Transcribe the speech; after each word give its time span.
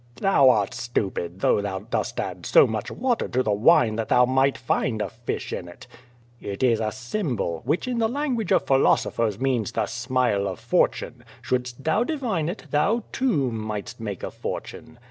"Thou 0.19 0.49
art 0.49 0.73
stupid, 0.73 1.41
though 1.41 1.61
thou 1.61 1.77
dost 1.81 2.19
add 2.19 2.47
so 2.47 2.65
much 2.65 2.89
water 2.89 3.27
to 3.27 3.43
the 3.43 3.51
Avine 3.51 3.97
that 3.97 4.09
one 4.09 4.31
might 4.31 4.57
find 4.57 4.99
a 4.99 5.09
fish 5.11 5.53
in 5.53 5.67
it. 5.67 5.85
It 6.39 6.63
is 6.63 6.79
a 6.79 6.91
symbol, 6.91 7.61
which 7.65 7.87
in 7.87 7.99
the 7.99 8.09
language 8.09 8.51
of 8.51 8.65
philosophers 8.65 9.39
means 9.39 9.73
'the 9.73 9.85
smile 9.85 10.47
of 10.47 10.59
fortune.' 10.59 11.23
Shouldst 11.43 11.83
thou 11.83 12.03
divine 12.03 12.49
it, 12.49 12.65
thou, 12.71 13.03
too, 13.11 13.51
mightst 13.51 13.99
make 13.99 14.23
a 14.23 14.31
fortune. 14.31 14.97